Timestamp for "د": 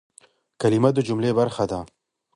0.93-0.97